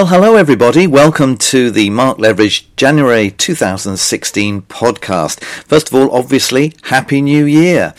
[0.00, 0.86] Well, hello everybody.
[0.86, 5.44] Welcome to the Mark Leveridge January 2016 podcast.
[5.44, 7.92] First of all, obviously, Happy New Year.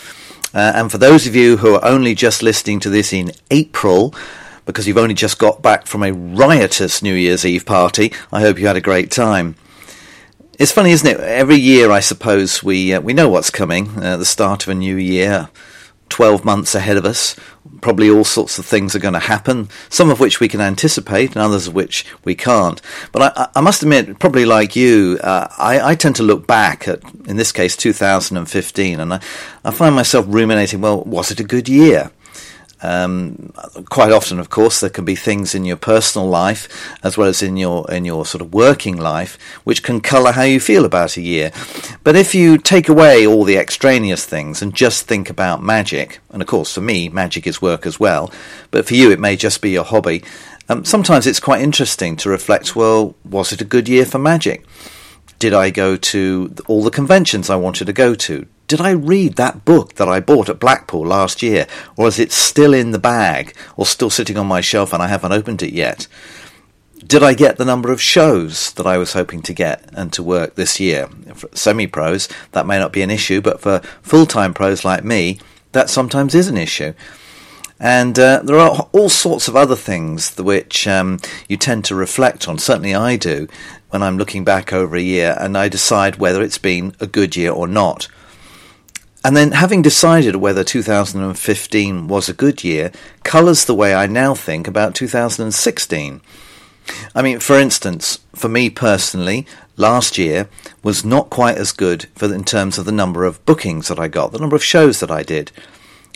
[0.52, 4.16] Uh, and for those of you who are only just listening to this in April,
[4.66, 8.58] because you've only just got back from a riotous New Year's Eve party, I hope
[8.58, 9.54] you had a great time.
[10.58, 11.20] It's funny, isn't it?
[11.20, 14.04] Every year, I suppose we uh, we know what's coming.
[14.04, 15.50] Uh, the start of a new year,
[16.12, 17.36] 12 months ahead of us.
[17.82, 21.30] Probably all sorts of things are going to happen, some of which we can anticipate
[21.30, 22.82] and others of which we can't.
[23.12, 26.88] But I, I must admit, probably like you, uh, I, I, tend to look back
[26.88, 29.22] at, in this case, 2015, and I,
[29.64, 32.12] I find myself ruminating, well, was it a good year?
[32.84, 33.54] Um,
[33.90, 36.68] quite often, of course, there can be things in your personal life
[37.04, 40.44] as well as in your in your sort of working life which can colour how
[40.44, 41.52] you feel about a year.
[42.04, 46.42] But if you take away all the extraneous things and just think about magic, and
[46.42, 48.32] of course for me, magic is work as well,
[48.72, 50.24] but for you it may just be your hobby.
[50.70, 52.76] Um, sometimes it's quite interesting to reflect.
[52.76, 54.66] Well, was it a good year for magic?
[55.38, 58.48] Did I go to all the conventions I wanted to go to?
[58.72, 61.68] Did I read that book that I bought at Blackpool last year?
[61.98, 65.08] Or is it still in the bag or still sitting on my shelf and I
[65.08, 66.08] haven't opened it yet?
[67.06, 70.24] Did I get the number of shows that I was hoping to get and to
[70.24, 71.10] work this year?
[71.36, 75.04] For semi pros, that may not be an issue, but for full time pros like
[75.04, 75.40] me,
[75.74, 76.94] that sometimes is an issue.
[77.78, 81.20] And uh, there are all sorts of other things which um,
[81.50, 82.58] you tend to reflect on.
[82.58, 83.50] Certainly I do
[83.90, 87.36] when I'm looking back over a year and I decide whether it's been a good
[87.36, 88.08] year or not.
[89.24, 92.92] And then, having decided whether 2015 was a good year,
[93.24, 96.22] colours the way I now think about 2016.
[97.14, 99.46] I mean, for instance, for me personally,
[99.78, 100.50] last year
[100.82, 104.08] was not quite as good for, in terms of the number of bookings that I
[104.08, 105.52] got, the number of shows that I did.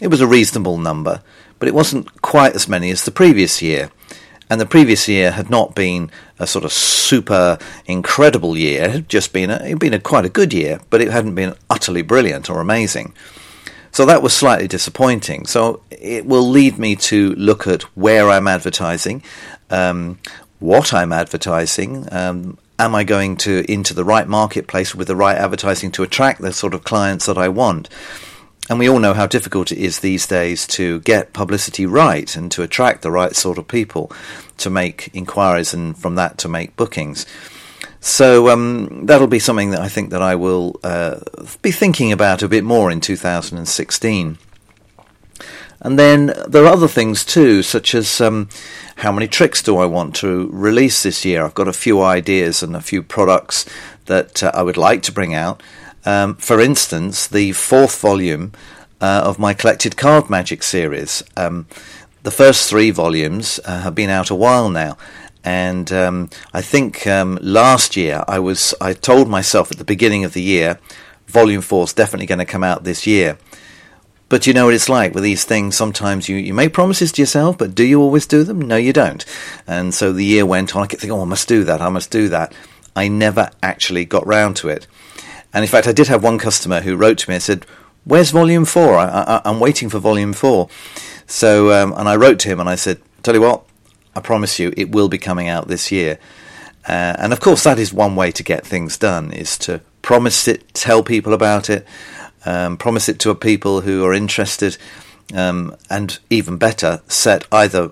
[0.01, 1.21] It was a reasonable number,
[1.59, 3.91] but it wasn't quite as many as the previous year
[4.49, 8.83] and the previous year had not been a sort of super incredible year.
[8.83, 11.11] It had just been a, it had been a quite a good year, but it
[11.11, 13.13] hadn't been utterly brilliant or amazing.
[13.91, 15.45] So that was slightly disappointing.
[15.45, 19.23] So it will lead me to look at where I'm advertising,
[19.69, 20.19] um,
[20.59, 22.07] what I'm advertising.
[22.11, 26.41] Um, am I going to into the right marketplace with the right advertising to attract
[26.41, 27.89] the sort of clients that I want?
[28.69, 32.51] And we all know how difficult it is these days to get publicity right and
[32.51, 34.11] to attract the right sort of people
[34.57, 37.25] to make inquiries and from that to make bookings.
[37.99, 41.19] So um, that'll be something that I think that I will uh,
[41.61, 44.37] be thinking about a bit more in 2016.
[45.81, 48.49] And then there are other things too, such as um,
[48.97, 51.43] how many tricks do I want to release this year?
[51.43, 53.65] I've got a few ideas and a few products
[54.05, 55.61] that uh, I would like to bring out.
[56.05, 58.51] Um, for instance, the fourth volume
[59.01, 61.23] uh, of my collected card magic series.
[61.35, 61.67] Um,
[62.23, 64.97] the first three volumes uh, have been out a while now,
[65.43, 70.23] and um, I think um, last year I was I told myself at the beginning
[70.23, 70.79] of the year,
[71.27, 73.37] Volume Four is definitely going to come out this year.
[74.27, 75.75] But you know what it's like with these things.
[75.75, 78.59] Sometimes you, you make promises to yourself, but do you always do them?
[78.59, 79.23] No, you don't.
[79.67, 80.81] And so the year went on.
[80.81, 81.79] I kept thinking, oh, I must do that.
[81.79, 82.51] I must do that.
[82.95, 84.87] I never actually got round to it.
[85.55, 87.65] And in fact, I did have one customer who wrote to me and said,
[88.03, 88.97] "Where's Volume 4?
[88.97, 90.67] I, am waiting for Volume 4."
[91.27, 93.63] So, um, and I wrote to him and I said, "Tell you what,
[94.13, 96.19] I promise you, it will be coming out this year."
[96.85, 100.45] Uh, and of course, that is one way to get things done: is to promise
[100.45, 101.87] it, tell people about it,
[102.45, 104.77] um, promise it to people who are interested,
[105.33, 107.91] um, and even better, set either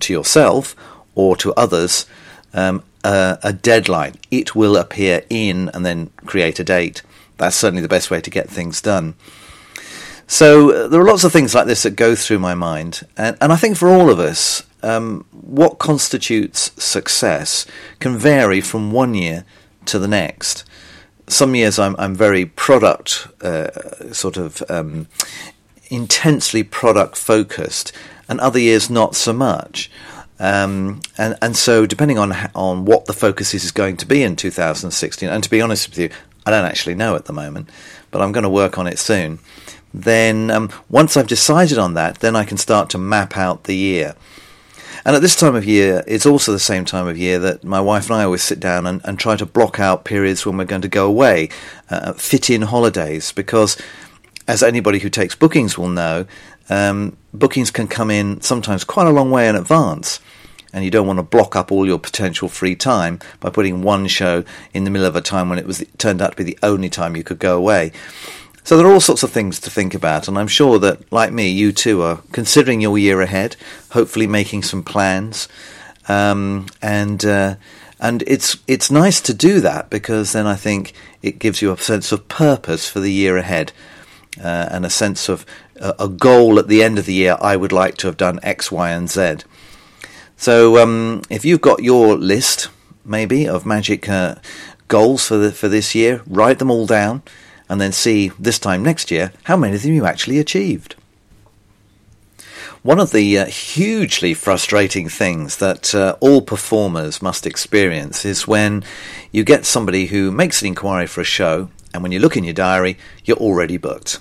[0.00, 0.76] to yourself
[1.14, 2.04] or to others
[2.52, 4.14] um, a, a deadline.
[4.30, 7.02] It will appear in and then create a date.
[7.36, 9.14] That's certainly the best way to get things done.
[10.26, 13.36] So uh, there are lots of things like this that go through my mind, and,
[13.40, 17.66] and I think for all of us, um, what constitutes success
[17.98, 19.44] can vary from one year
[19.86, 20.64] to the next.
[21.28, 25.08] Some years I'm, I'm very product, uh, sort of um,
[25.88, 27.92] intensely product focused,
[28.28, 29.90] and other years not so much.
[30.40, 34.36] Um, and and so depending on on what the focus is going to be in
[34.36, 36.10] 2016, and to be honest with you,
[36.46, 37.70] I don't actually know at the moment,
[38.10, 39.40] but I'm going to work on it soon.
[39.92, 43.76] Then um, once I've decided on that, then I can start to map out the
[43.76, 44.14] year.
[45.04, 47.80] And at this time of year, it's also the same time of year that my
[47.80, 50.64] wife and I always sit down and, and try to block out periods when we're
[50.64, 51.48] going to go away,
[51.88, 53.76] uh, fit in holidays, because
[54.46, 56.26] as anybody who takes bookings will know,
[56.68, 60.20] um, bookings can come in sometimes quite a long way in advance.
[60.72, 64.06] And you don't want to block up all your potential free time by putting one
[64.06, 64.44] show
[64.74, 66.58] in the middle of a time when it was it turned out to be the
[66.62, 67.90] only time you could go away.
[68.64, 71.32] So there are all sorts of things to think about, and I'm sure that, like
[71.32, 73.56] me, you too are considering your year ahead,
[73.92, 75.48] hopefully making some plans.
[76.08, 77.56] um, and uh,
[78.00, 80.92] and it's it's nice to do that because then I think
[81.22, 83.72] it gives you a sense of purpose for the year ahead
[84.42, 85.44] uh, and a sense of
[85.80, 87.36] a goal at the end of the year.
[87.40, 89.38] I would like to have done X, Y, and Z.
[90.36, 92.68] So um, if you've got your list,
[93.04, 94.36] maybe of magic uh,
[94.86, 97.22] goals for the, for this year, write them all down,
[97.68, 100.94] and then see this time next year how many of them you actually achieved.
[102.82, 108.84] One of the uh, hugely frustrating things that uh, all performers must experience is when
[109.32, 112.44] you get somebody who makes an inquiry for a show, and when you look in
[112.44, 114.20] your diary, you're already booked.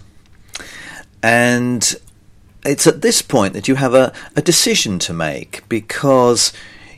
[1.28, 1.94] And
[2.64, 6.54] it's at this point that you have a, a decision to make because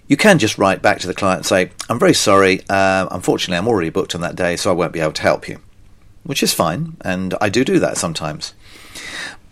[0.07, 3.57] you can just write back to the client and say, I'm very sorry, uh, unfortunately,
[3.57, 5.57] I'm already booked on that day, so I won't be able to help you,
[6.21, 8.53] which is fine, and I do do that sometimes.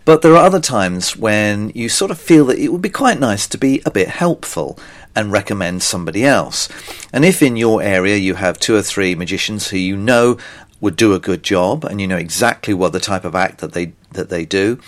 [0.04, 3.18] But there are other times when you sort of feel that it would be quite
[3.18, 4.78] nice to be a bit helpful
[5.16, 6.68] and recommend somebody else.
[7.12, 10.38] And if in your area you have two or three magicians who you know
[10.80, 13.72] would do a good job and you know exactly what the type of act that
[13.72, 14.78] they that they do,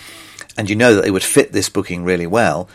[0.57, 2.67] and you know that they would fit this booking really well,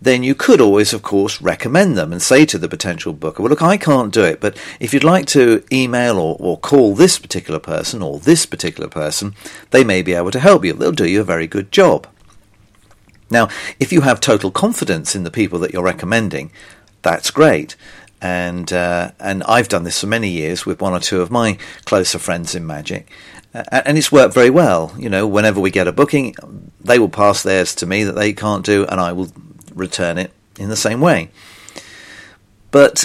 [0.00, 3.50] then you could always, of course, recommend them and say to the potential booker, well,
[3.50, 7.18] look, I can't do it, but if you'd like to email or, or call this
[7.18, 9.34] particular person or this particular person,
[9.70, 10.74] they may be able to help you.
[10.74, 12.06] They'll do you a very good job.
[13.30, 13.48] Now,
[13.80, 16.50] if you have total confidence in the people that you're recommending,
[17.00, 17.76] that's great.
[18.24, 21.58] And uh, and I've done this for many years with one or two of my
[21.84, 23.10] closer friends in magic,
[23.52, 24.94] and it's worked very well.
[24.98, 26.34] You know, whenever we get a booking,
[26.80, 29.28] they will pass theirs to me that they can't do, and I will
[29.74, 31.28] return it in the same way.
[32.70, 33.04] But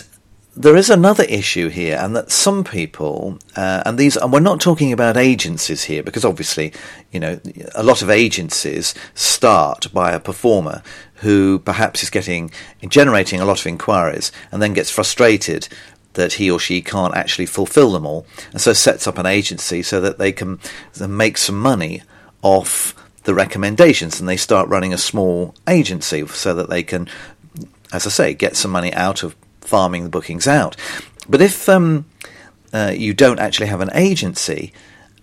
[0.60, 4.60] there is another issue here, and that some people, uh, and these, and we're not
[4.60, 6.74] talking about agencies here, because obviously,
[7.14, 7.40] you know,
[7.76, 10.84] a lot of agencies start by a performer
[11.16, 12.52] who perhaps is getting
[12.90, 15.70] generating a lot of inquiries, and then gets frustrated
[16.14, 19.82] that he or she can't actually fulfil them all, and so sets up an agency
[19.82, 20.60] so that they can
[21.08, 22.02] make some money
[22.42, 27.08] off the recommendations, and they start running a small agency so that they can,
[27.94, 29.38] as I say, get some money out of
[29.70, 30.76] farming the bookings out.
[31.30, 32.06] But if um,
[32.74, 34.74] uh, you don't actually have an agency,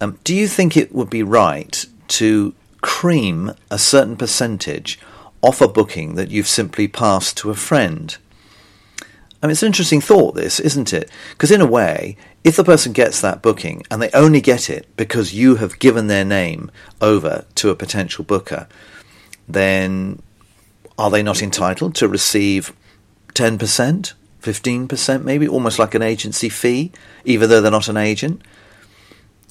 [0.00, 4.98] um, do you think it would be right to cream a certain percentage
[5.42, 8.16] off a booking that you've simply passed to a friend?
[9.42, 11.10] I mean, it's an interesting thought, this, isn't it?
[11.32, 14.86] Because in a way, if the person gets that booking and they only get it
[14.96, 16.70] because you have given their name
[17.00, 18.66] over to a potential booker,
[19.48, 20.22] then
[20.98, 22.72] are they not entitled to receive
[23.34, 24.14] 10%,
[24.46, 26.92] 15%, maybe, almost like an agency fee,
[27.24, 28.42] even though they're not an agent?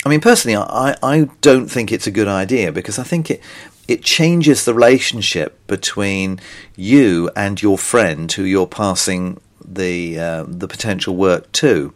[0.06, 3.42] I mean, personally, I, I don't think it's a good idea because I think it
[3.88, 6.40] it changes the relationship between
[6.76, 11.94] you and your friend who you're passing the uh, the potential work to.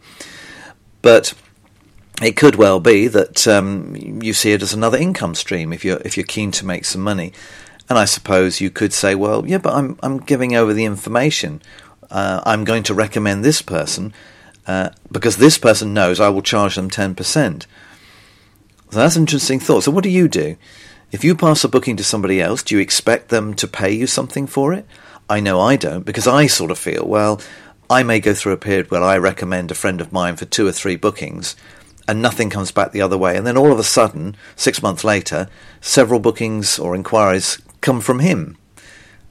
[1.02, 1.34] But
[2.22, 6.00] it could well be that um, you see it as another income stream if you're
[6.04, 7.32] if you're keen to make some money.
[7.88, 11.62] And I suppose you could say, well, yeah, but I'm I'm giving over the information.
[12.10, 14.12] Uh, I'm going to recommend this person
[14.66, 17.66] uh, because this person knows I will charge them ten percent.
[18.90, 19.84] So that's an interesting thought.
[19.84, 20.56] So what do you do?
[21.12, 24.06] If you pass a booking to somebody else, do you expect them to pay you
[24.06, 24.86] something for it?
[25.28, 27.40] I know I don't because I sort of feel, well,
[27.88, 30.66] I may go through a period where I recommend a friend of mine for two
[30.66, 31.56] or three bookings
[32.06, 33.36] and nothing comes back the other way.
[33.36, 35.48] And then all of a sudden, six months later,
[35.80, 38.56] several bookings or inquiries come from him.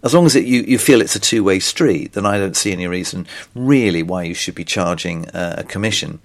[0.01, 2.55] As long as it, you, you feel it's a two way street, then I don't
[2.55, 6.19] see any reason really why you should be charging uh, a commission.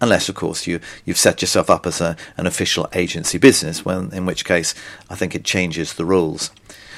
[0.00, 4.12] Unless, of course, you, you've set yourself up as a, an official agency business, well,
[4.12, 4.74] in which case
[5.10, 6.50] I think it changes the rules.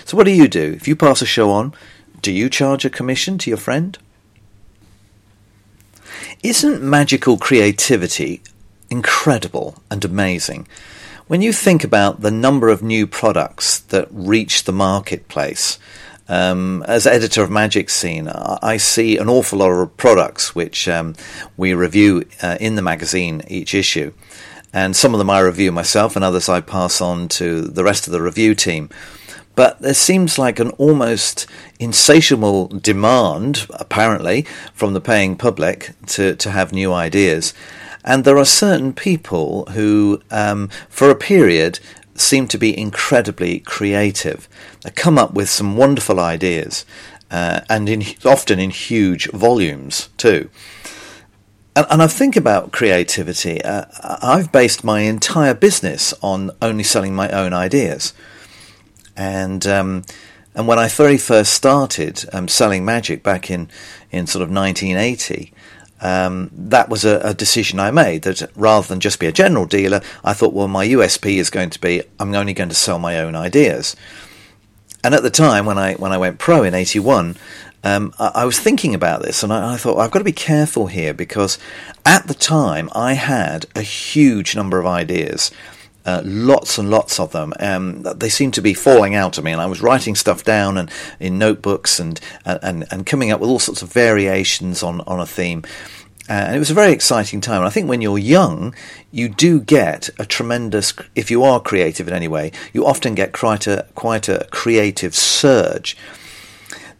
[0.05, 0.73] So, what do you do?
[0.73, 1.75] If you pass a show on,
[2.23, 3.99] do you charge a commission to your friend?
[6.43, 8.43] Isn't magical creativity
[8.89, 10.69] incredible and amazing?
[11.27, 15.79] When you think about the number of new products that reach the marketplace,
[16.29, 21.15] um, as editor of Magic Scene, I see an awful lot of products which um,
[21.57, 24.13] we review uh, in the magazine each issue.
[24.73, 28.07] And some of them I review myself, and others I pass on to the rest
[28.07, 28.89] of the review team.
[29.55, 31.47] But there seems like an almost
[31.79, 37.53] insatiable demand, apparently, from the paying public to, to have new ideas.
[38.05, 41.79] And there are certain people who, um, for a period,
[42.15, 44.49] seem to be incredibly creative.
[44.83, 46.85] They come up with some wonderful ideas,
[47.31, 50.51] uh, and in, often in huge volumes too.
[51.75, 53.63] And, and I think about creativity.
[53.63, 58.13] Uh, I've based my entire business on only selling my own ideas
[59.17, 60.05] and um,
[60.55, 63.71] and when I very first started um, selling magic back in,
[64.11, 65.53] in sort of 1980,
[66.03, 69.67] um, that was a, a, decision I made that rather than just be a general
[69.67, 72.99] dealer, I thought, well, my USP is going to be I'm only going to sell
[72.99, 73.95] my own ideas.
[75.05, 77.37] And at the time when I when I went pro in '81,
[77.85, 80.33] um, I, I, was thinking about this, and I, I thought I've got to be
[80.33, 81.59] careful here because
[82.05, 85.53] at the time I had a huge number of ideas.
[86.05, 87.53] Uh, lots and lots of them.
[87.61, 90.77] Um, they seemed to be falling out of me, and I was writing stuff down
[90.77, 90.91] and
[91.21, 95.27] in notebooks and, and and coming up with all sorts of variations on on a
[95.27, 95.63] theme.
[96.29, 97.59] Uh, and it was a very exciting time.
[97.59, 98.75] And I think when you're young,
[99.11, 103.33] you do get a tremendous, if you are creative in any way, you often get
[103.33, 105.97] quite a, quite a creative surge.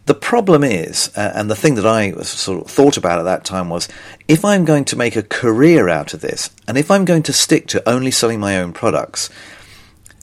[0.05, 3.45] The problem is, uh, and the thing that I sort of thought about at that
[3.45, 3.87] time was,
[4.27, 7.33] if I'm going to make a career out of this, and if I'm going to
[7.33, 9.29] stick to only selling my own products,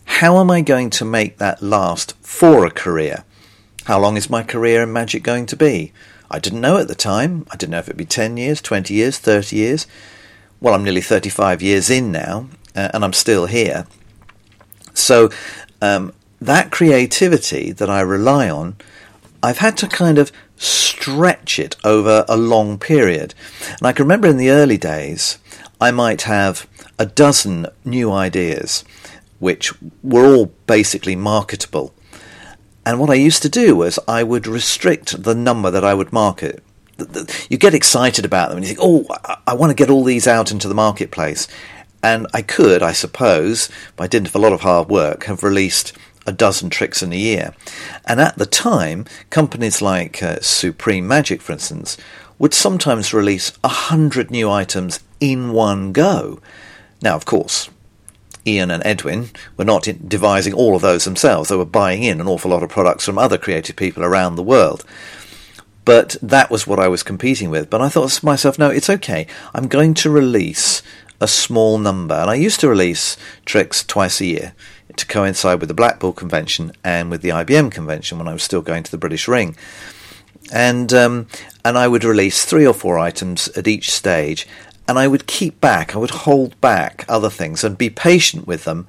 [0.05, 3.25] how am I going to make that last for a career?
[3.85, 5.93] How long is my career in magic going to be?
[6.31, 7.47] I didn't know at the time.
[7.51, 9.87] I didn't know if it'd be 10 years, 20 years, 30 years.
[10.61, 13.87] Well, I'm nearly 35 years in now, uh, and I'm still here.
[14.93, 15.31] So,
[15.81, 18.77] um, that creativity that I rely on
[19.43, 23.35] I've had to kind of stretch it over a long period.
[23.79, 25.39] And I can remember in the early days,
[25.81, 26.69] I might have
[26.99, 28.85] a dozen new ideas,
[29.39, 31.95] which were all basically marketable.
[32.85, 36.13] And what I used to do was I would restrict the number that I would
[36.13, 36.63] market.
[37.49, 39.07] You get excited about them and you think, oh,
[39.47, 41.49] I want to get all these out into the marketplace.
[42.03, 45.93] And I could, I suppose, by dint of a lot of hard work, have released
[46.27, 47.55] a dozen tricks in a year.
[48.05, 51.97] And at the time, companies like uh, Supreme Magic, for instance,
[52.39, 56.41] would sometimes release a hundred new items in one go.
[57.03, 57.69] Now, of course,
[58.47, 61.49] Ian and Edwin were not devising all of those themselves.
[61.49, 64.43] They were buying in an awful lot of products from other creative people around the
[64.43, 64.85] world.
[65.85, 67.69] But that was what I was competing with.
[67.69, 69.27] But I thought to myself, no, it's okay.
[69.55, 70.83] I'm going to release
[71.21, 72.15] a small number.
[72.15, 74.55] And I used to release tricks twice a year
[74.97, 78.63] to coincide with the Blackpool Convention and with the IBM Convention when I was still
[78.63, 79.57] going to the British Ring.
[80.53, 81.27] And um,
[81.65, 84.49] and I would release three or four items at each stage,
[84.89, 88.65] and I would keep back, I would hold back other things and be patient with
[88.65, 88.89] them,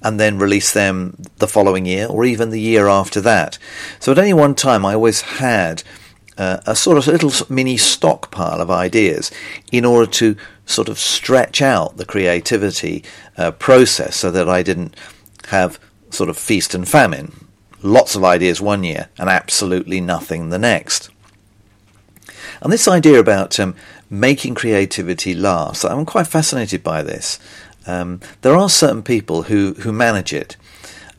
[0.00, 3.58] and then release them the following year or even the year after that.
[4.00, 5.82] So at any one time, I always had
[6.38, 9.30] uh, a sort of little mini stockpile of ideas
[9.70, 13.04] in order to sort of stretch out the creativity
[13.36, 14.96] uh, process so that I didn't
[15.48, 15.78] have
[16.10, 17.46] sort of feast and famine.
[17.82, 21.10] Lots of ideas one year and absolutely nothing the next.
[22.60, 23.74] And this idea about um,
[24.08, 27.40] making creativity last, I'm quite fascinated by this.
[27.86, 30.56] Um, there are certain people who, who manage it.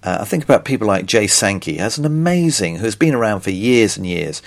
[0.03, 3.51] Uh, I think about people like Jay Sankey, has an amazing, who's been around for
[3.51, 4.41] years and years,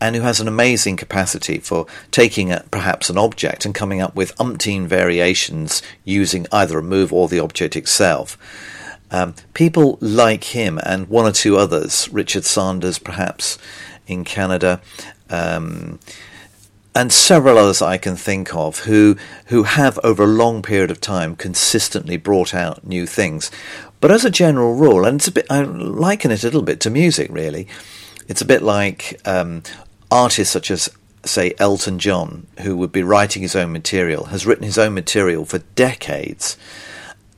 [0.00, 4.14] and who has an amazing capacity for taking a, perhaps an object and coming up
[4.14, 8.36] with umpteen variations using either a move or the object itself.
[9.10, 13.58] Um, people like him and one or two others, Richard Sanders perhaps
[14.06, 14.80] in Canada,
[15.30, 15.98] um,
[16.94, 21.00] and several others I can think of who who have over a long period of
[21.00, 23.50] time consistently brought out new things.
[24.00, 26.80] But as a general rule, and it's a bit I liken it a little bit
[26.80, 27.68] to music really.
[28.28, 29.62] It's a bit like um,
[30.10, 30.88] artists such as
[31.24, 35.44] say Elton John, who would be writing his own material, has written his own material
[35.44, 36.56] for decades.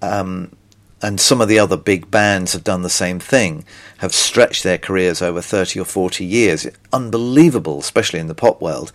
[0.01, 0.53] Um,
[1.01, 3.65] and some of the other big bands have done the same thing,
[3.99, 6.67] have stretched their careers over 30 or 40 years.
[6.93, 8.93] Unbelievable, especially in the pop world.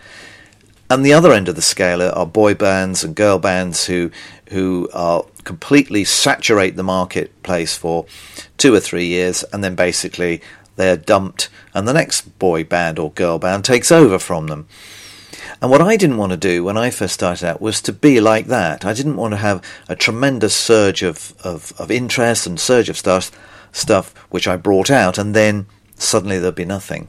[0.89, 4.12] And the other end of the scale are boy bands and girl bands who
[4.50, 8.05] who are completely saturate the marketplace for
[8.57, 10.41] two or three years and then basically
[10.75, 14.67] they're dumped and the next boy band or girl band takes over from them.
[15.63, 18.20] And what I didn't want to do when I first started out was to be
[18.20, 18.84] like that.
[18.84, 22.98] I didn't want to have a tremendous surge of, of, of interest and surge of
[22.98, 23.32] stuff,
[23.72, 27.08] stuff which I brought out, and then suddenly there'd be nothing.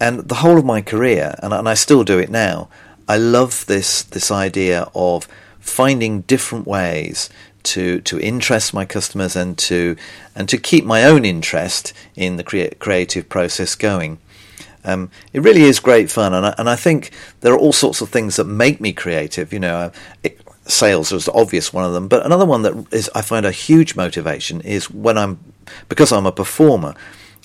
[0.00, 2.68] And the whole of my career, and, and I still do it now,
[3.08, 5.28] I love this this idea of
[5.60, 7.30] finding different ways
[7.62, 9.94] to to interest my customers and to
[10.34, 14.18] and to keep my own interest in the crea- creative process going.
[14.84, 17.10] Um, it really is great fun, and I, and I think
[17.40, 19.52] there are all sorts of things that make me creative.
[19.52, 19.90] You know, uh,
[20.22, 23.44] it, sales is the obvious one of them, but another one that is I find
[23.44, 25.38] a huge motivation is when I'm
[25.88, 26.94] because I'm a performer,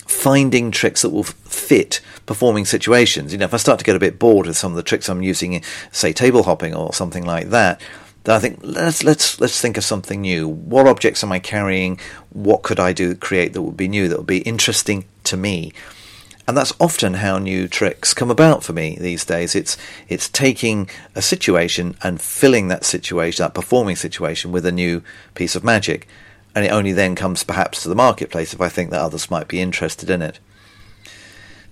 [0.06, 3.32] finding tricks that will fit performing situations.
[3.32, 5.08] You know, if I start to get a bit bored with some of the tricks
[5.08, 5.62] I'm using,
[5.92, 7.80] say table hopping or something like that,
[8.24, 10.48] then I think let's let's let's think of something new.
[10.48, 12.00] What objects am I carrying?
[12.30, 15.72] What could I do create that would be new, that would be interesting, to me.
[16.48, 19.56] And that's often how new tricks come about for me these days.
[19.56, 19.76] It's
[20.08, 25.02] it's taking a situation and filling that situation, that performing situation, with a new
[25.34, 26.06] piece of magic,
[26.54, 29.48] and it only then comes perhaps to the marketplace if I think that others might
[29.48, 30.38] be interested in it.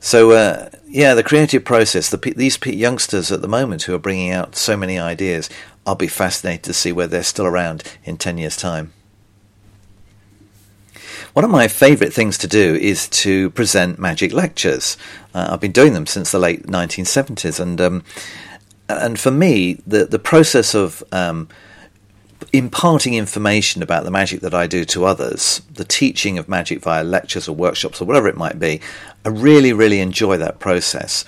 [0.00, 2.10] So uh, yeah, the creative process.
[2.10, 5.48] The, these youngsters at the moment who are bringing out so many ideas,
[5.86, 8.92] I'll be fascinated to see where they're still around in ten years' time.
[11.34, 14.96] One of my favourite things to do is to present magic lectures.
[15.34, 18.04] Uh, I've been doing them since the late 1970s, and um,
[18.88, 21.48] and for me, the the process of um,
[22.52, 27.02] imparting information about the magic that I do to others, the teaching of magic via
[27.02, 28.80] lectures or workshops or whatever it might be,
[29.24, 31.24] I really, really enjoy that process.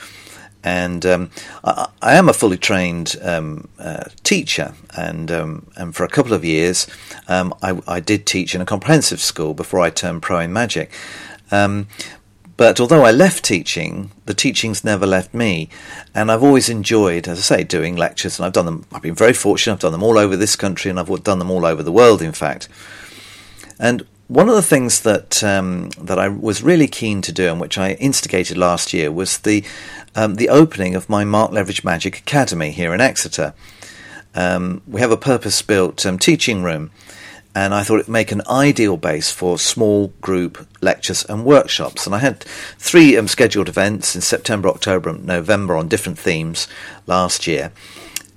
[0.66, 1.30] And um,
[1.62, 6.32] I, I, am a fully trained um, uh, teacher, and um, and for a couple
[6.32, 6.88] of years,
[7.28, 10.90] um, I, I, did teach in a comprehensive school before I turned pro in magic.
[11.52, 11.87] Um,
[12.56, 15.68] but although I left teaching, the teachings never left me,
[16.16, 18.37] and I've always enjoyed, as I say, doing lectures.
[18.37, 18.87] And I've done them.
[18.92, 19.75] I've been very fortunate.
[19.75, 22.20] I've done them all over this country, and I've done them all over the world,
[22.23, 22.68] in fact.
[23.78, 27.61] And one of the things that um, that I was really keen to do, and
[27.61, 29.64] which I instigated last year, was the
[30.14, 33.54] um, the opening of my Mark Leveridge Magic Academy here in Exeter.
[34.35, 36.90] Um, we have a purpose-built um, teaching room,
[37.54, 42.04] and I thought it'd make an ideal base for small group lectures and workshops.
[42.04, 42.40] And I had
[42.78, 46.68] three um, scheduled events in September, October, and November on different themes
[47.06, 47.73] last year.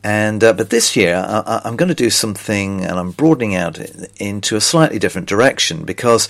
[0.03, 3.79] And uh, but this year I, am going to do something, and I'm broadening out
[4.17, 6.29] into a slightly different direction because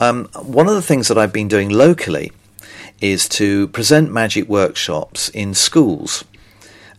[0.00, 2.32] um, one of the things that I've been doing locally
[3.00, 6.24] is to present magic workshops in schools.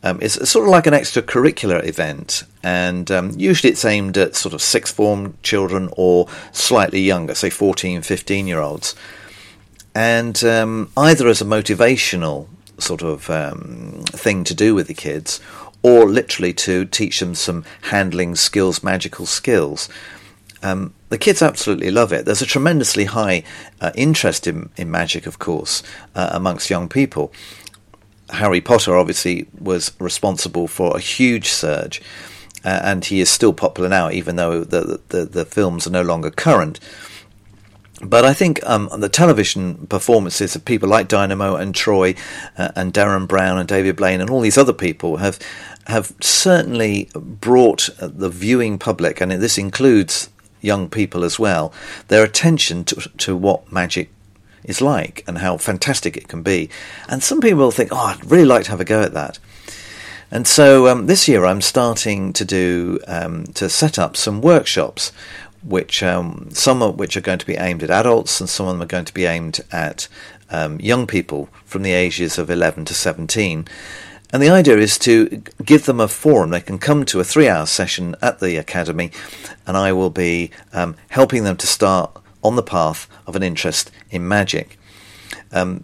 [0.03, 4.55] Um, it's sort of like an extracurricular event, and um, usually it's aimed at sort
[4.55, 8.95] of sixth form children or slightly younger, say 14, 15 year olds.
[9.93, 12.47] And um, either as a motivational
[12.79, 15.39] sort of um, thing to do with the kids,
[15.83, 19.89] or literally to teach them some handling skills, magical skills.
[20.63, 22.25] Um, the kids absolutely love it.
[22.25, 23.43] There's a tremendously high
[23.79, 25.81] uh, interest in, in magic, of course,
[26.15, 27.33] uh, amongst young people.
[28.29, 32.01] Harry Potter obviously was responsible for a huge surge,
[32.63, 36.03] uh, and he is still popular now, even though the, the, the films are no
[36.03, 36.79] longer current.
[38.03, 42.15] But I think um, the television performances of people like Dynamo and Troy
[42.57, 45.37] uh, and Derren Brown and David Blaine and all these other people have
[45.87, 50.29] have certainly brought the viewing public, and this includes
[50.61, 51.73] young people as well,
[52.07, 54.09] their attention to, to what magic
[54.63, 56.69] is like and how fantastic it can be.
[57.07, 59.39] And some people think, oh, I'd really like to have a go at that.
[60.29, 65.11] And so um, this year I'm starting to do um, to set up some workshops,
[65.63, 68.73] which um, some of which are going to be aimed at adults, and some of
[68.73, 70.07] them are going to be aimed at
[70.49, 73.67] um, young people from the ages of 11 to 17.
[74.33, 76.51] And the idea is to give them a forum.
[76.51, 79.11] They can come to a three hour session at the Academy,
[79.67, 82.11] and I will be um, helping them to start
[82.43, 84.77] on the path of an interest in magic.
[85.51, 85.83] Um,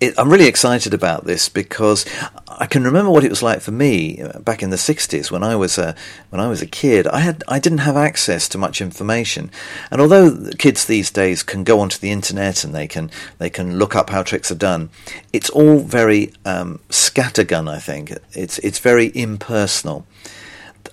[0.00, 2.06] it, I'm really excited about this because
[2.48, 5.42] I can remember what it was like for me uh, back in the 60s when
[5.42, 5.94] I was a
[6.30, 7.06] when I was a kid.
[7.08, 9.50] I had I didn't have access to much information,
[9.90, 13.78] and although kids these days can go onto the internet and they can they can
[13.78, 14.90] look up how tricks are done,
[15.32, 17.68] it's all very um, scattergun.
[17.68, 20.06] I think it's it's very impersonal.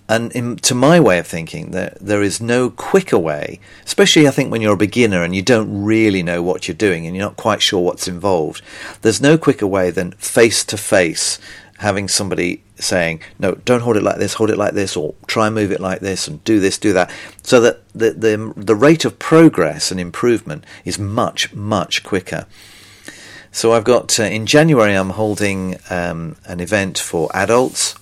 [0.07, 4.31] And in, to my way of thinking, there there is no quicker way, especially I
[4.31, 7.25] think when you're a beginner and you don't really know what you're doing and you're
[7.25, 8.61] not quite sure what's involved.
[9.01, 11.39] There's no quicker way than face to face
[11.79, 15.47] having somebody saying, "No, don't hold it like this, hold it like this, or try
[15.47, 17.09] and move it like this, and do this, do that,"
[17.41, 22.45] so that the the the rate of progress and improvement is much much quicker.
[23.51, 27.95] So I've got uh, in January I'm holding um, an event for adults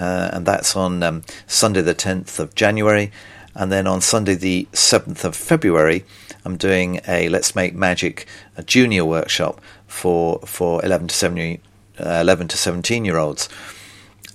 [0.00, 3.12] uh, and that's on um, Sunday the 10th of January.
[3.54, 6.04] And then on Sunday the 7th of February,
[6.44, 11.60] I'm doing a Let's Make Magic a junior workshop for for 11 to 17,
[11.98, 13.48] uh, 11 to 17 year olds.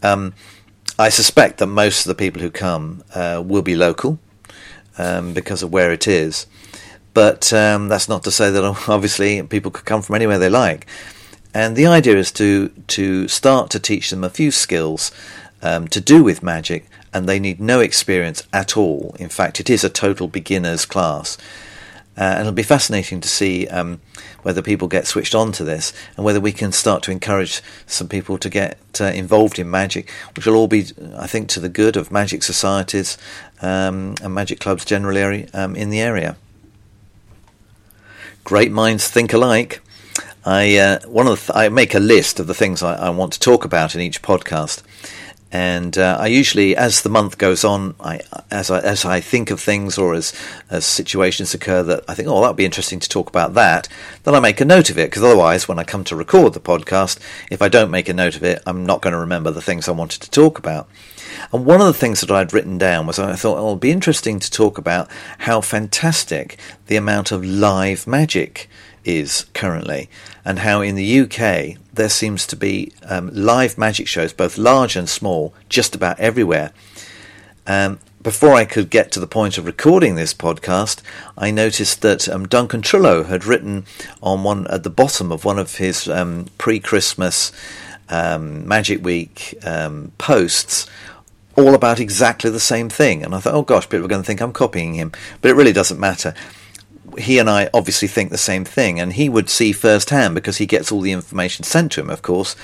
[0.03, 0.33] Um,
[0.99, 4.19] I suspect that most of the people who come uh, will be local
[4.97, 6.45] um, because of where it is.
[7.13, 10.85] But um, that's not to say that obviously people could come from anywhere they like.
[11.55, 15.11] And the idea is to to start to teach them a few skills
[15.61, 19.15] um, to do with magic, and they need no experience at all.
[19.19, 21.37] In fact, it is a total beginner's class.
[22.17, 23.99] Uh, and it'll be fascinating to see um,
[24.41, 28.07] whether people get switched on to this and whether we can start to encourage some
[28.07, 30.85] people to get uh, involved in magic, which will all be,
[31.17, 33.17] I think, to the good of magic societies
[33.61, 36.37] um, and magic clubs generally um, in the area.
[38.45, 39.81] great minds think alike.
[40.45, 43.33] I uh, one of th- I make a list of the things I, I, want
[43.33, 44.83] to talk about in each podcast,
[45.55, 48.19] and uh, I usually, as the month goes on, I
[48.51, 50.33] as I as I think of things or as
[50.69, 53.87] as situations occur that I think, oh, that would be interesting to talk about that,
[54.23, 56.59] then I make a note of it because otherwise, when I come to record the
[56.59, 59.61] podcast, if I don't make a note of it, I'm not going to remember the
[59.61, 60.89] things I wanted to talk about.
[61.53, 63.91] And one of the things that I'd written down was I thought, oh, it'll be
[63.91, 68.69] interesting to talk about how fantastic the amount of live magic
[69.05, 70.09] is currently,
[70.43, 74.95] and how in the UK there seems to be um, live magic shows, both large
[74.95, 76.71] and small, just about everywhere.
[77.67, 81.01] Um, before I could get to the point of recording this podcast,
[81.37, 83.85] I noticed that um, Duncan Trillo had written
[84.21, 87.51] on one at the bottom of one of his um, pre-Christmas
[88.09, 90.87] um, Magic Week um, posts
[91.55, 93.23] all about exactly the same thing.
[93.23, 95.11] And I thought, oh gosh, people are going to think I'm copying him.
[95.41, 96.33] But it really doesn't matter.
[97.17, 100.65] He and I obviously think the same thing, and he would see firsthand because he
[100.65, 102.55] gets all the information sent to him, of course,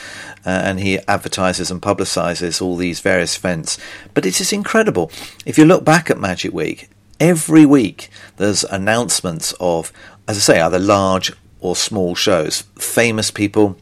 [0.46, 3.78] uh, and he advertises and publicises all these various events.
[4.14, 5.12] But it is incredible.
[5.46, 9.94] If you look back at Magic Week, every week there's announcements of,
[10.28, 13.78] as I say, either large or small shows, famous people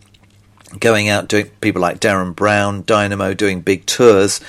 [0.79, 4.39] going out doing people like Derren Brown, Dynamo doing big tours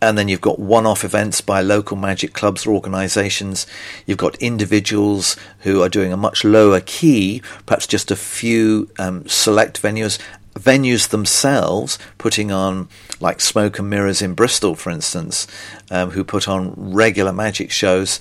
[0.00, 3.66] and then you've got one-off events by local magic clubs or organisations.
[4.06, 9.26] You've got individuals who are doing a much lower key, perhaps just a few um,
[9.26, 10.18] select venues.
[10.54, 12.88] Venues themselves putting on,
[13.20, 15.46] like Smoke and Mirrors in Bristol, for instance,
[15.90, 18.18] um, who put on regular magic shows.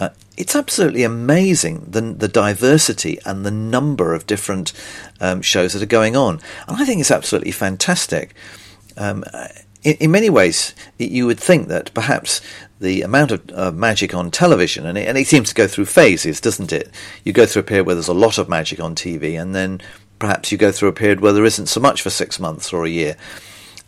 [0.00, 4.72] Uh, it's absolutely amazing the the diversity and the number of different
[5.20, 8.34] um, shows that are going on, and I think it's absolutely fantastic.
[8.96, 9.24] Um,
[9.82, 12.40] in, in many ways, you would think that perhaps
[12.80, 15.86] the amount of uh, magic on television, and it, and it seems to go through
[15.86, 16.90] phases, doesn't it?
[17.24, 19.80] You go through a period where there's a lot of magic on TV, and then
[20.18, 22.84] perhaps you go through a period where there isn't so much for six months or
[22.84, 23.16] a year.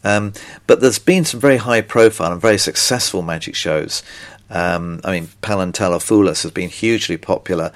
[0.02, 0.32] Um,
[0.66, 4.02] but there's been some very high profile and very successful magic shows.
[4.48, 7.72] Um, I mean, Penn and Teller Fool Us has been hugely popular.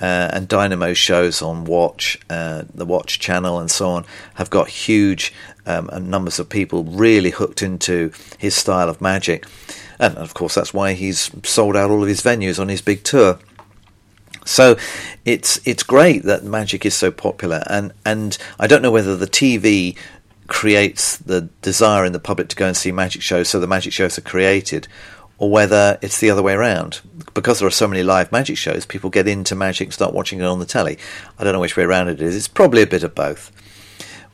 [0.00, 4.68] Uh, and Dynamo shows on Watch, uh, the Watch channel, and so on, have got
[4.68, 5.34] huge
[5.68, 9.46] um, numbers of people really hooked into his style of magic.
[10.00, 13.04] And of course, that's why he's sold out all of his venues on his big
[13.04, 13.38] tour.
[14.44, 14.76] So
[15.26, 19.26] it's it's great that magic is so popular, and and I don't know whether the
[19.26, 19.96] TV
[20.46, 23.92] creates the desire in the public to go and see magic shows, so the magic
[23.92, 24.88] shows are created,
[25.36, 27.02] or whether it's the other way around.
[27.34, 30.40] Because there are so many live magic shows, people get into magic and start watching
[30.40, 30.96] it on the telly.
[31.38, 32.34] I don't know which way around it is.
[32.34, 33.52] It's probably a bit of both.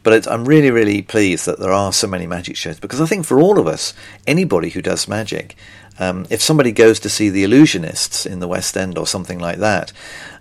[0.05, 3.27] But I'm really, really pleased that there are so many magic shows because I think
[3.27, 3.95] for all of us,
[4.27, 5.57] anybody who does magic,
[5.99, 9.59] um, if somebody goes to see the Illusionists in the West End or something like
[9.59, 9.93] that,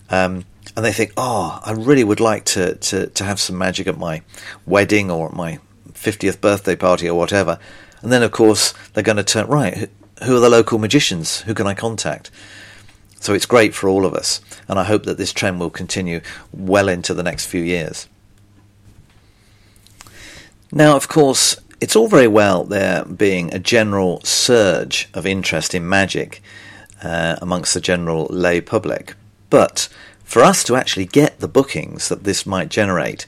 [0.09, 0.45] um,
[0.75, 3.97] and they think, oh, I really would like to, to, to have some magic at
[3.97, 4.21] my
[4.65, 5.59] wedding or at my
[5.93, 7.57] 50th birthday party or whatever.
[8.01, 9.89] And then, of course, they're going to turn, right,
[10.23, 11.41] who are the local magicians?
[11.41, 12.31] Who can I contact?
[13.19, 14.41] So it's great for all of us.
[14.67, 16.19] And I hope that this trend will continue
[16.51, 18.09] well into the next few years.
[20.75, 25.87] Now, of course, it's all very well there being a general surge of interest in
[25.87, 26.41] magic
[27.03, 29.13] uh, amongst the general lay public,
[29.51, 29.87] but
[30.23, 33.27] for us to actually get the bookings that this might generate,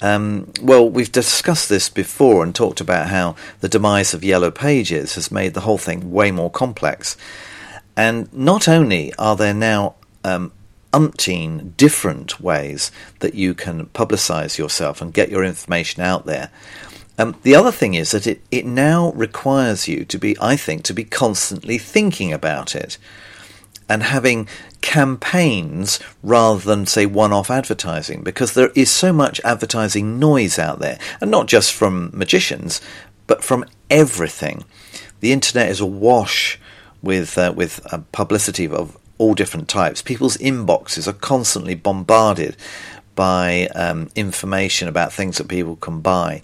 [0.00, 5.14] um, well, we've discussed this before and talked about how the demise of Yellow Pages
[5.16, 7.18] has made the whole thing way more complex.
[7.98, 10.52] And not only are there now um,
[10.92, 16.50] umpteen different ways that you can publicize yourself and get your information out there.
[17.18, 20.84] Um, the other thing is that it, it now requires you to be, I think,
[20.84, 22.96] to be constantly thinking about it
[23.88, 24.48] and having
[24.80, 30.78] campaigns rather than, say, one off advertising because there is so much advertising noise out
[30.78, 32.80] there, and not just from magicians,
[33.26, 34.64] but from everything.
[35.20, 36.60] The internet is awash
[37.02, 40.00] with, uh, with uh, publicity of all different types.
[40.02, 42.56] People's inboxes are constantly bombarded
[43.14, 46.42] by um, information about things that people can buy.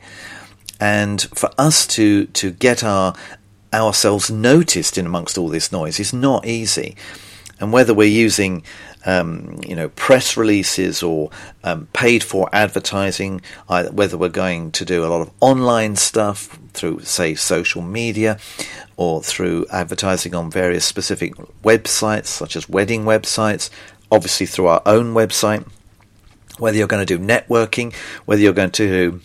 [0.81, 3.15] And for us to, to get our
[3.73, 6.97] ourselves noticed in amongst all this noise is not easy.
[7.61, 8.63] And whether we're using
[9.07, 11.31] um, you know press releases or
[11.63, 17.01] um, paid for advertising, whether we're going to do a lot of online stuff through
[17.01, 18.39] say social media
[18.97, 23.71] or through advertising on various specific websites such as wedding websites,
[24.11, 25.69] obviously through our own website,
[26.59, 27.93] whether you're going to do networking,
[28.25, 29.21] whether you're going to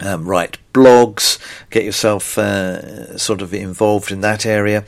[0.00, 1.38] um, write blogs,
[1.70, 4.84] get yourself uh, sort of involved in that area.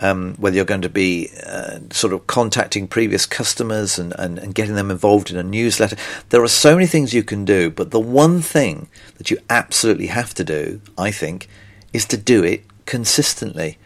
[0.00, 4.54] um, whether you're going to be uh, sort of contacting previous customers and, and, and
[4.54, 5.96] getting them involved in a newsletter.
[6.28, 10.06] There are so many things you can do, but the one thing that you absolutely
[10.08, 11.48] have to do, I think,
[11.92, 13.78] is to do it consistently.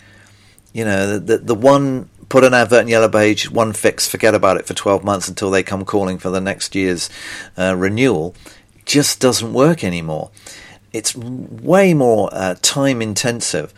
[0.73, 4.35] You know, the, the, the one put an advert in Yellow Page, one fix, forget
[4.35, 7.11] about it for 12 months until they come calling for the next year's
[7.59, 8.35] uh, renewal,
[8.87, 10.31] just doesn't work anymore.
[10.93, 13.75] It's way more uh, time intensive.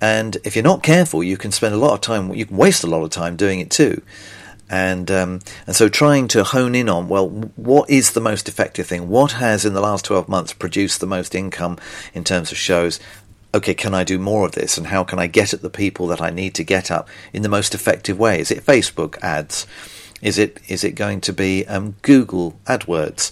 [0.00, 2.84] And if you're not careful, you can spend a lot of time, you can waste
[2.84, 4.02] a lot of time doing it too.
[4.68, 8.88] And um, and so trying to hone in on well, what is the most effective
[8.88, 9.08] thing?
[9.08, 11.78] What has in the last twelve months produced the most income
[12.14, 12.98] in terms of shows?
[13.54, 14.76] Okay, can I do more of this?
[14.76, 17.42] And how can I get at the people that I need to get up in
[17.42, 18.40] the most effective way?
[18.40, 19.66] Is it Facebook ads?
[20.22, 23.30] Is it is it going to be um, Google AdWords?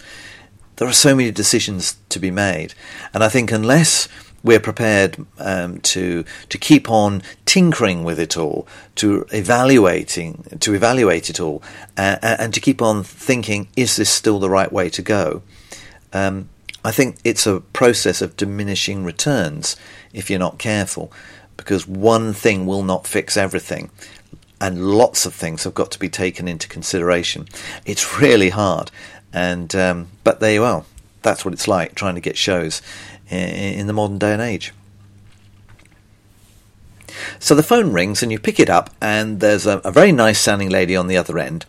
[0.76, 2.74] There are so many decisions to be made,
[3.12, 4.08] and I think unless
[4.42, 11.30] we're prepared um, to to keep on tinkering with it all, to evaluating to evaluate
[11.30, 11.62] it all,
[11.96, 15.42] uh, and to keep on thinking, is this still the right way to go?
[16.12, 16.50] Um,
[16.84, 19.74] I think it's a process of diminishing returns
[20.14, 21.12] if you're not careful,
[21.56, 23.90] because one thing will not fix everything.
[24.60, 27.48] And lots of things have got to be taken into consideration.
[27.84, 28.90] It's really hard,
[29.32, 30.84] and um, but there you are.
[31.22, 32.80] That's what it's like trying to get shows
[33.28, 34.72] in, in the modern day and age.
[37.38, 40.40] So the phone rings and you pick it up, and there's a, a very nice
[40.40, 41.66] sounding lady on the other end,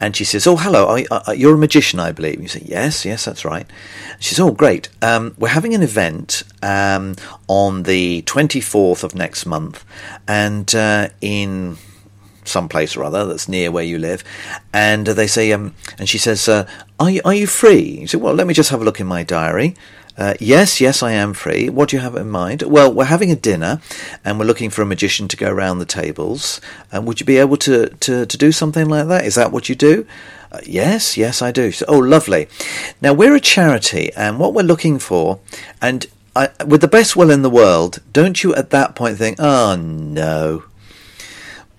[0.00, 2.62] and she says, "Oh, hello, are, are, you're a magician, I believe." And You say,
[2.64, 3.66] "Yes, yes, that's right."
[4.20, 4.88] She says, "Oh, great.
[5.00, 7.16] Um, we're having an event um,
[7.48, 9.84] on the 24th of next month,
[10.26, 11.76] and uh, in."
[12.44, 14.24] some place or other that's near where you live,
[14.72, 18.18] and they say, um, and she says, uh, "Are you are you free?" You say,
[18.18, 19.76] "Well, let me just have a look in my diary."
[20.16, 21.70] Uh, yes, yes, I am free.
[21.70, 22.62] What do you have in mind?
[22.62, 23.80] Well, we're having a dinner,
[24.24, 26.60] and we're looking for a magician to go around the tables.
[26.90, 29.24] And uh, would you be able to, to, to do something like that?
[29.24, 30.06] Is that what you do?
[30.50, 31.72] Uh, yes, yes, I do.
[31.72, 32.48] So, oh, lovely.
[33.00, 35.40] Now we're a charity, and what we're looking for,
[35.80, 39.38] and I, with the best will in the world, don't you at that point think,
[39.38, 40.64] oh no,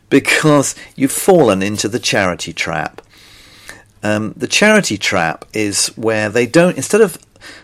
[0.09, 3.01] because you've fallen into the charity trap.
[4.03, 7.17] Um, the charity trap is where they don't, instead of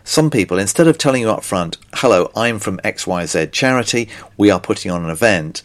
[0.03, 4.59] some people, instead of telling you up front, hello, I'm from XYZ charity, we are
[4.59, 5.61] putting on an event,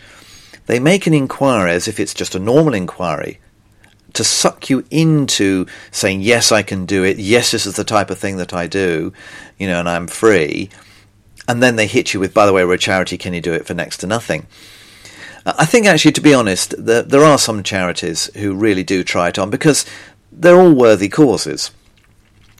[0.66, 3.40] they make an inquiry as if it's just a normal inquiry
[4.14, 8.10] to suck you into saying, yes, I can do it, yes, this is the type
[8.10, 9.12] of thing that I do,
[9.58, 10.70] you know, and I'm free.
[11.46, 13.52] And then they hit you with, by the way, we're a charity, can you do
[13.52, 14.46] it for next to nothing?
[15.46, 19.28] I think actually, to be honest, there, there are some charities who really do try
[19.28, 19.84] it on because
[20.32, 21.70] they're all worthy causes.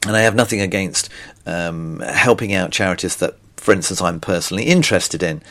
[0.07, 1.09] And I have nothing against
[1.47, 5.43] um, helping out charities that, for instance, I'm personally interested in.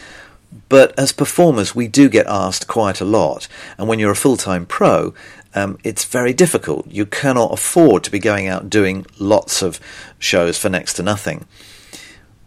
[0.70, 3.48] But as performers, we do get asked quite a lot.
[3.78, 5.14] And when you're a full time pro,
[5.56, 6.88] um, it's very difficult.
[6.88, 9.80] You cannot afford to be going out doing lots of
[10.20, 11.46] shows for next to nothing.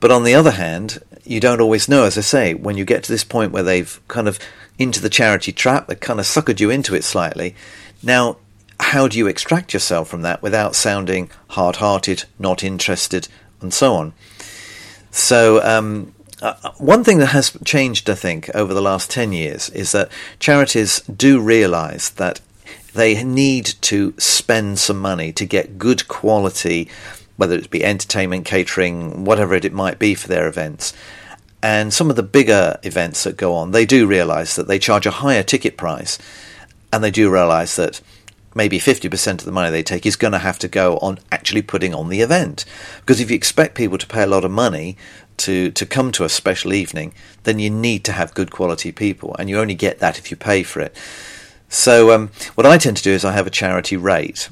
[0.01, 3.03] But on the other hand, you don't always know, as I say, when you get
[3.05, 4.39] to this point where they've kind of
[4.79, 7.55] into the charity trap, they've kind of suckered you into it slightly.
[8.03, 8.37] Now,
[8.87, 13.27] how do you extract yourself from that without sounding hard hearted, not interested,
[13.61, 14.12] and so on?
[15.11, 19.70] So, um, uh, one thing that has changed, I think, over the last 10 years
[19.70, 22.40] is that charities do realize that
[22.94, 26.88] they need to spend some money to get good quality,
[27.37, 30.94] whether it be entertainment, catering, whatever it might be for their events.
[31.61, 35.07] And some of the bigger events that go on, they do realize that they charge
[35.07, 36.18] a higher ticket price,
[36.92, 38.01] and they do realize that
[38.57, 41.61] maybe 50% of the money they take is going to have to go on actually
[41.61, 42.64] putting on the event.
[43.01, 44.97] Because if you expect people to pay a lot of money
[45.37, 47.12] to, to come to a special evening,
[47.45, 50.38] then you need to have good quality people, and you only get that if you
[50.38, 50.97] pay for it.
[51.69, 54.49] So, um, what I tend to do is I have a charity rate,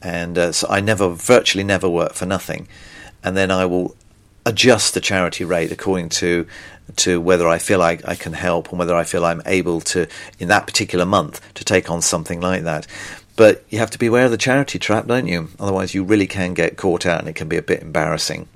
[0.00, 2.68] and uh, so I never, virtually never work for nothing,
[3.24, 3.96] and then I will
[4.46, 6.46] adjust the charity rate according to
[6.96, 10.08] to whether I feel I, I can help and whether I feel I'm able to,
[10.38, 12.86] in that particular month, to take on something like that.
[13.38, 15.50] But you have to be aware of the charity trap, don't you?
[15.60, 18.48] Otherwise, you really can get caught out and it can be a bit embarrassing.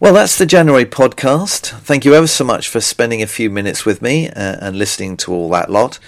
[0.00, 1.68] Well, that's the January podcast.
[1.82, 5.16] Thank you ever so much for spending a few minutes with me uh, and listening
[5.18, 6.00] to all that lot.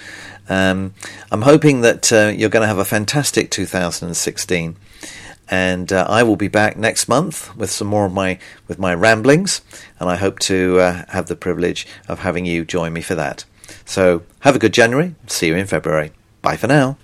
[0.49, 0.93] Um,
[1.31, 4.75] I'm hoping that uh, you're going to have a fantastic 2016,
[5.49, 8.93] and uh, I will be back next month with some more of my with my
[8.93, 9.61] ramblings,
[10.01, 13.45] and I hope to uh, have the privilege of having you join me for that.
[13.85, 15.15] So have a good January.
[15.27, 16.11] See you in February.
[16.41, 16.97] Bye for now.